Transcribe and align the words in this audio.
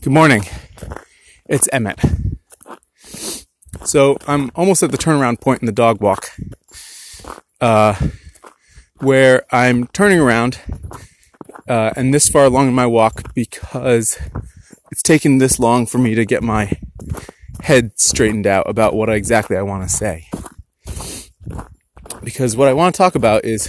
Good 0.00 0.12
morning. 0.12 0.44
It's 1.48 1.68
Emmett. 1.72 1.98
So 3.84 4.16
I'm 4.28 4.52
almost 4.54 4.84
at 4.84 4.92
the 4.92 4.96
turnaround 4.96 5.40
point 5.40 5.60
in 5.60 5.66
the 5.66 5.72
dog 5.72 6.00
walk, 6.00 6.30
uh, 7.60 7.94
where 8.98 9.42
I'm 9.50 9.88
turning 9.88 10.20
around, 10.20 10.60
uh, 11.68 11.90
and 11.96 12.14
this 12.14 12.28
far 12.28 12.44
along 12.44 12.68
in 12.68 12.74
my 12.74 12.86
walk 12.86 13.34
because 13.34 14.20
it's 14.92 15.02
taken 15.02 15.38
this 15.38 15.58
long 15.58 15.84
for 15.84 15.98
me 15.98 16.14
to 16.14 16.24
get 16.24 16.44
my 16.44 16.78
head 17.62 17.98
straightened 17.98 18.46
out 18.46 18.70
about 18.70 18.94
what 18.94 19.08
exactly 19.08 19.56
I 19.56 19.62
want 19.62 19.82
to 19.82 19.94
say. 19.94 20.28
Because 22.22 22.56
what 22.56 22.68
I 22.68 22.72
want 22.72 22.94
to 22.94 22.98
talk 22.98 23.16
about 23.16 23.44
is 23.44 23.68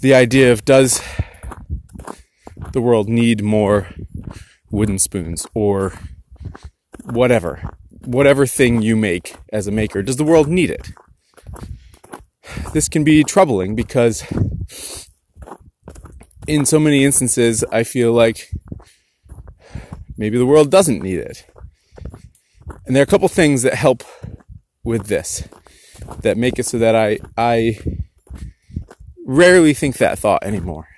the 0.00 0.14
idea 0.14 0.50
of 0.50 0.64
does 0.64 1.00
the 2.72 2.80
world 2.80 3.08
need 3.08 3.44
more 3.44 3.88
wooden 4.70 4.98
spoons 4.98 5.46
or 5.54 5.92
whatever, 7.04 7.76
whatever 8.04 8.46
thing 8.46 8.82
you 8.82 8.96
make 8.96 9.36
as 9.52 9.66
a 9.66 9.72
maker, 9.72 10.02
does 10.02 10.16
the 10.16 10.24
world 10.24 10.48
need 10.48 10.70
it? 10.70 10.90
This 12.72 12.88
can 12.88 13.04
be 13.04 13.24
troubling 13.24 13.74
because 13.74 14.24
in 16.46 16.66
so 16.66 16.78
many 16.80 17.04
instances, 17.04 17.64
I 17.70 17.84
feel 17.84 18.12
like 18.12 18.50
maybe 20.16 20.38
the 20.38 20.46
world 20.46 20.70
doesn't 20.70 21.02
need 21.02 21.18
it. 21.18 21.46
And 22.86 22.96
there 22.96 23.02
are 23.02 23.04
a 23.04 23.06
couple 23.06 23.28
things 23.28 23.62
that 23.62 23.74
help 23.74 24.02
with 24.82 25.06
this 25.06 25.46
that 26.22 26.36
make 26.36 26.58
it 26.58 26.66
so 26.66 26.78
that 26.78 26.94
I, 26.94 27.18
I 27.36 27.78
rarely 29.26 29.74
think 29.74 29.98
that 29.98 30.18
thought 30.18 30.42
anymore. 30.42 30.88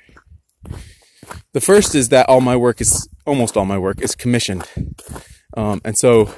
The 1.52 1.60
first 1.60 1.94
is 1.94 2.08
that 2.08 2.28
all 2.28 2.40
my 2.40 2.56
work 2.56 2.80
is 2.80 3.08
almost 3.26 3.56
all 3.56 3.64
my 3.64 3.78
work 3.78 4.00
is 4.00 4.14
commissioned. 4.14 4.68
Um, 5.56 5.80
and 5.84 5.96
so 5.96 6.34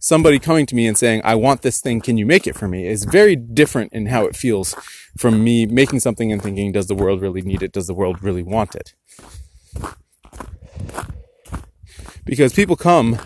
somebody 0.00 0.38
coming 0.38 0.66
to 0.66 0.74
me 0.74 0.86
and 0.86 0.96
saying, 0.96 1.22
I 1.24 1.34
want 1.34 1.62
this 1.62 1.80
thing, 1.80 2.00
can 2.00 2.16
you 2.16 2.26
make 2.26 2.46
it 2.46 2.56
for 2.56 2.68
me? 2.68 2.86
is 2.86 3.04
very 3.04 3.36
different 3.36 3.92
in 3.92 4.06
how 4.06 4.24
it 4.24 4.36
feels 4.36 4.74
from 5.18 5.42
me 5.42 5.66
making 5.66 6.00
something 6.00 6.32
and 6.32 6.42
thinking, 6.42 6.72
does 6.72 6.86
the 6.86 6.94
world 6.94 7.20
really 7.20 7.42
need 7.42 7.62
it? 7.62 7.72
Does 7.72 7.86
the 7.86 7.94
world 7.94 8.22
really 8.22 8.42
want 8.42 8.74
it? 8.74 8.94
Because 12.24 12.52
people 12.52 12.76
come 12.76 13.18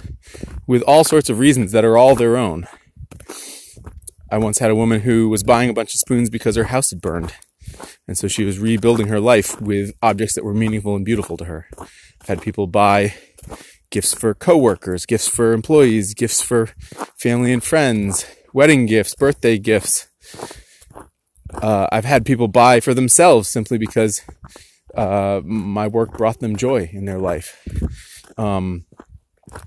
with 0.67 0.83
all 0.83 1.05
sorts 1.05 1.29
of 1.29 1.39
reasons 1.39 1.73
that 1.73 1.85
are 1.85 1.97
all 1.97 2.15
their 2.15 2.37
own. 2.37 2.67
I 4.31 4.39
once 4.39 4.61
had 4.61 4.71
a 4.71 4.77
woman 4.77 5.03
who 5.03 5.29
was 5.29 5.43
buying 5.43 5.69
a 5.69 5.75
bunch 5.75 5.93
of 5.93 6.01
spoons 6.01 6.31
because 6.31 6.57
her 6.57 6.65
house 6.65 6.91
had 6.91 7.03
burned. 7.03 7.35
And 8.13 8.19
so 8.19 8.29
she 8.29 8.45
was 8.45 8.59
rebuilding 8.59 9.07
her 9.07 9.21
life 9.21 9.59
with 9.59 9.95
objects 10.03 10.35
that 10.35 10.45
were 10.45 10.53
meaningful 10.53 10.95
and 10.95 11.03
beautiful 11.03 11.39
to 11.39 11.47
her. 11.47 11.67
I've 12.21 12.29
had 12.29 12.43
people 12.43 12.67
buy 12.67 13.15
gifts 13.91 14.13
for 14.13 14.35
coworkers, 14.35 15.07
gifts 15.07 15.29
for 15.29 15.55
employees, 15.55 16.13
gifts 16.13 16.43
for 16.43 16.67
family 17.17 17.55
and 17.55 17.65
friends, 17.65 18.27
wedding 18.53 18.85
gifts, 18.85 19.15
birthday 19.15 19.57
gifts. 19.57 20.09
Uh, 21.55 21.87
I've 21.91 22.05
had 22.05 22.27
people 22.27 22.49
buy 22.49 22.81
for 22.81 22.93
themselves 22.93 23.49
simply 23.49 23.79
because 23.79 24.21
uh, 24.95 25.41
my 25.43 25.89
work 25.89 26.19
brought 26.19 26.41
them 26.41 26.55
joy 26.55 26.91
in 26.93 27.07
their 27.07 27.19
life. 27.19 27.67
Um, 28.37 28.85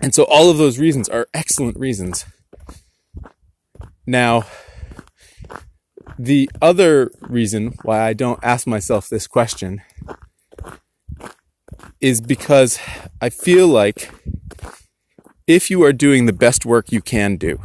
and 0.02 0.14
so 0.14 0.24
all 0.26 0.52
of 0.52 0.60
those 0.60 0.78
reasons 0.78 1.10
are 1.10 1.26
excellent 1.34 1.80
reasons. 1.80 2.26
Now, 4.06 4.44
the 6.18 6.50
other 6.62 7.12
reason 7.22 7.74
why 7.84 8.02
I 8.02 8.14
don't 8.14 8.40
ask 8.44 8.66
myself 8.66 9.10
this 9.10 9.28
question 9.28 9.82
is 12.00 12.22
because 12.22 12.80
I 13.22 13.30
feel 13.30 13.68
like 13.68 14.12
if 15.48 15.70
you 15.70 15.84
are 15.84 15.94
doing 15.94 16.26
the 16.26 16.34
best 16.34 16.66
work 16.66 16.92
you 16.92 17.02
can 17.02 17.36
do, 17.38 17.60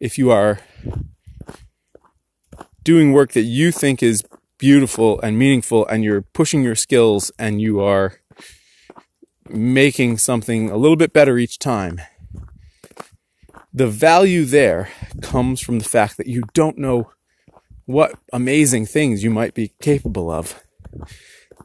if 0.00 0.18
you 0.18 0.30
are 0.30 0.60
doing 2.82 3.12
work 3.12 3.32
that 3.32 3.42
you 3.42 3.70
think 3.72 4.02
is 4.02 4.24
beautiful 4.58 5.20
and 5.20 5.38
meaningful 5.38 5.86
and 5.86 6.02
you're 6.02 6.22
pushing 6.22 6.62
your 6.62 6.74
skills 6.74 7.30
and 7.38 7.60
you 7.60 7.80
are 7.80 8.14
making 9.48 10.18
something 10.18 10.70
a 10.70 10.76
little 10.76 10.96
bit 10.96 11.12
better 11.12 11.38
each 11.38 11.58
time, 11.58 12.00
the 13.72 13.86
value 13.86 14.44
there 14.44 14.88
comes 15.22 15.60
from 15.60 15.78
the 15.78 15.84
fact 15.84 16.16
that 16.16 16.26
you 16.26 16.42
don't 16.54 16.78
know 16.78 17.10
what 17.88 18.12
amazing 18.34 18.84
things 18.84 19.24
you 19.24 19.30
might 19.30 19.54
be 19.54 19.72
capable 19.80 20.30
of 20.30 20.62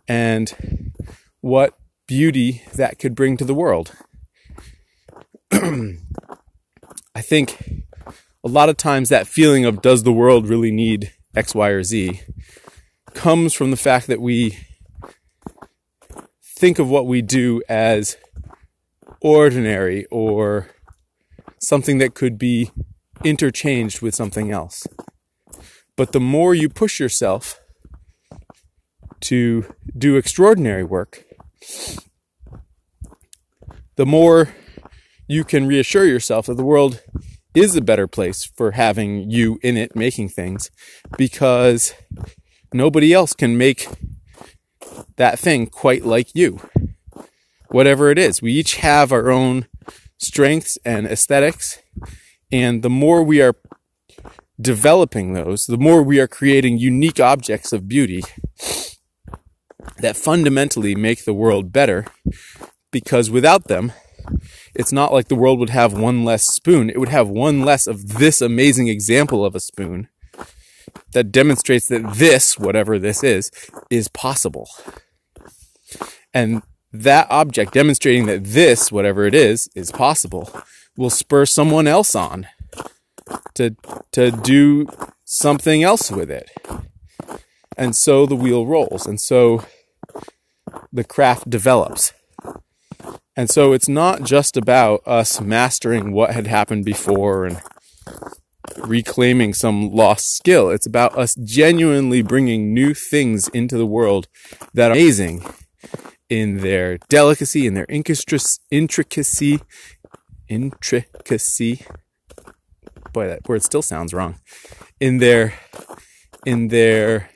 and 0.07 0.93
what 1.41 1.77
beauty 2.07 2.63
that 2.73 2.97
could 2.97 3.13
bring 3.13 3.35
to 3.35 3.43
the 3.43 3.53
world. 3.53 3.91
I 5.51 5.97
think 7.19 7.83
a 8.41 8.47
lot 8.47 8.69
of 8.69 8.77
times 8.77 9.09
that 9.09 9.27
feeling 9.27 9.65
of 9.65 9.81
does 9.81 10.03
the 10.03 10.13
world 10.13 10.47
really 10.47 10.71
need 10.71 11.11
X, 11.35 11.53
Y, 11.53 11.67
or 11.67 11.83
Z 11.83 12.21
comes 13.13 13.53
from 13.53 13.69
the 13.71 13.75
fact 13.75 14.07
that 14.07 14.21
we 14.21 14.57
think 16.41 16.79
of 16.79 16.89
what 16.89 17.05
we 17.05 17.21
do 17.21 17.61
as 17.67 18.15
ordinary 19.19 20.05
or 20.05 20.69
something 21.59 21.97
that 21.97 22.13
could 22.15 22.37
be 22.37 22.71
interchanged 23.25 24.01
with 24.01 24.15
something 24.15 24.51
else. 24.51 24.87
But 25.95 26.11
the 26.11 26.19
more 26.19 26.55
you 26.55 26.69
push 26.69 26.99
yourself 26.99 27.59
to 29.21 29.73
do 29.97 30.15
extraordinary 30.15 30.83
work, 30.83 31.23
the 33.95 34.05
more 34.05 34.53
you 35.27 35.43
can 35.43 35.67
reassure 35.67 36.05
yourself 36.05 36.47
that 36.47 36.57
the 36.57 36.65
world 36.65 37.01
is 37.53 37.75
a 37.75 37.81
better 37.81 38.07
place 38.07 38.43
for 38.43 38.71
having 38.71 39.29
you 39.29 39.59
in 39.61 39.77
it 39.77 39.95
making 39.95 40.29
things 40.29 40.71
because 41.17 41.93
nobody 42.73 43.13
else 43.13 43.33
can 43.33 43.57
make 43.57 43.87
that 45.17 45.37
thing 45.37 45.67
quite 45.67 46.03
like 46.05 46.33
you. 46.33 46.59
Whatever 47.69 48.09
it 48.09 48.17
is, 48.17 48.41
we 48.41 48.53
each 48.53 48.77
have 48.77 49.11
our 49.11 49.31
own 49.31 49.67
strengths 50.17 50.77
and 50.85 51.05
aesthetics, 51.07 51.79
and 52.51 52.83
the 52.83 52.89
more 52.89 53.23
we 53.23 53.41
are 53.41 53.53
developing 54.63 55.33
those, 55.33 55.67
the 55.67 55.77
more 55.77 56.01
we 56.01 56.19
are 56.19 56.27
creating 56.27 56.77
unique 56.77 57.19
objects 57.19 57.71
of 57.71 57.87
beauty 57.87 58.23
that 59.99 60.17
fundamentally 60.17 60.95
make 60.95 61.25
the 61.25 61.33
world 61.33 61.71
better. 61.71 62.05
Because 62.91 63.29
without 63.29 63.67
them, 63.67 63.91
it's 64.73 64.91
not 64.91 65.13
like 65.13 65.27
the 65.27 65.35
world 65.35 65.59
would 65.59 65.71
have 65.71 65.93
one 65.93 66.23
less 66.23 66.47
spoon. 66.47 66.89
It 66.89 66.99
would 66.99 67.09
have 67.09 67.27
one 67.27 67.61
less 67.61 67.87
of 67.87 68.17
this 68.19 68.41
amazing 68.41 68.87
example 68.87 69.45
of 69.45 69.55
a 69.55 69.59
spoon 69.59 70.07
that 71.11 71.31
demonstrates 71.31 71.87
that 71.87 72.15
this, 72.15 72.57
whatever 72.57 72.97
this 72.97 73.23
is, 73.23 73.51
is 73.89 74.07
possible. 74.07 74.67
And 76.33 76.63
that 76.91 77.27
object 77.29 77.73
demonstrating 77.73 78.25
that 78.27 78.43
this, 78.43 78.91
whatever 78.91 79.25
it 79.25 79.33
is, 79.33 79.69
is 79.75 79.91
possible 79.91 80.49
will 80.95 81.09
spur 81.09 81.45
someone 81.45 81.87
else 81.87 82.15
on 82.15 82.47
to 83.55 83.75
to 84.11 84.31
do 84.31 84.87
something 85.25 85.83
else 85.83 86.11
with 86.11 86.29
it. 86.29 86.49
And 87.77 87.95
so 87.95 88.25
the 88.25 88.35
wheel 88.35 88.65
rolls 88.65 89.05
and 89.07 89.19
so 89.19 89.65
the 90.91 91.03
craft 91.03 91.49
develops. 91.49 92.13
And 93.35 93.49
so 93.49 93.73
it's 93.73 93.89
not 93.89 94.23
just 94.23 94.55
about 94.55 95.01
us 95.07 95.41
mastering 95.41 96.11
what 96.11 96.31
had 96.31 96.45
happened 96.45 96.85
before 96.85 97.45
and 97.45 97.61
reclaiming 98.77 99.53
some 99.53 99.91
lost 99.91 100.35
skill. 100.35 100.69
It's 100.69 100.85
about 100.85 101.17
us 101.17 101.35
genuinely 101.35 102.21
bringing 102.21 102.73
new 102.73 102.93
things 102.93 103.47
into 103.49 103.77
the 103.77 103.87
world 103.87 104.27
that 104.73 104.91
are 104.91 104.93
amazing 104.93 105.43
in 106.29 106.57
their 106.57 106.97
delicacy, 107.09 107.65
in 107.65 107.73
their 107.73 107.87
intricacy, 107.89 109.59
intricacy, 110.47 111.85
boy, 113.13 113.27
that 113.27 113.47
word 113.47 113.63
still 113.63 113.81
sounds 113.81 114.13
wrong. 114.13 114.39
In 114.99 115.19
their 115.19 115.53
in 116.45 116.67
their 116.69 117.29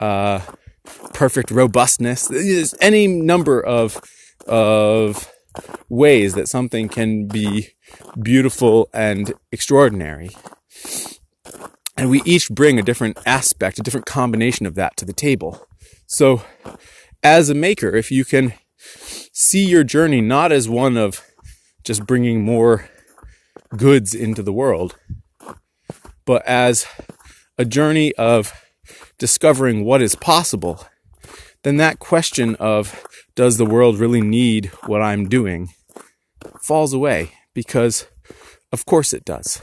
uh, 0.00 0.40
perfect 1.12 1.50
robustness, 1.50 2.26
there's 2.26 2.74
any 2.80 3.06
number 3.06 3.64
of 3.64 4.00
of 4.46 5.30
ways 5.88 6.34
that 6.34 6.48
something 6.48 6.88
can 6.88 7.26
be 7.26 7.68
beautiful 8.20 8.88
and 8.92 9.32
extraordinary. 9.52 10.30
And 11.96 12.08
we 12.08 12.22
each 12.24 12.50
bring 12.50 12.78
a 12.78 12.82
different 12.82 13.18
aspect, 13.26 13.78
a 13.78 13.82
different 13.82 14.06
combination 14.06 14.66
of 14.66 14.74
that 14.76 14.96
to 14.96 15.04
the 15.04 15.12
table. 15.12 15.66
So, 16.06 16.42
as 17.22 17.50
a 17.50 17.54
maker, 17.54 17.94
if 17.94 18.10
you 18.10 18.24
can 18.24 18.54
see 19.32 19.64
your 19.64 19.84
journey 19.84 20.20
not 20.20 20.52
as 20.52 20.68
one 20.68 20.96
of 20.96 21.22
just 21.84 22.06
bringing 22.06 22.42
more 22.42 22.88
goods 23.76 24.14
into 24.14 24.42
the 24.42 24.52
world, 24.52 24.98
but 26.24 26.44
as 26.46 26.86
a 27.58 27.64
journey 27.64 28.14
of 28.14 28.52
discovering 29.18 29.84
what 29.84 30.02
is 30.02 30.14
possible, 30.14 30.86
then 31.62 31.76
that 31.76 31.98
question 31.98 32.54
of 32.56 33.04
does 33.34 33.56
the 33.56 33.66
world 33.66 33.98
really 33.98 34.20
need 34.20 34.66
what 34.86 35.00
I'm 35.02 35.28
doing 35.28 35.70
falls 36.60 36.92
away 36.92 37.32
because 37.54 38.06
of 38.72 38.84
course 38.86 39.12
it 39.12 39.24
does. 39.24 39.62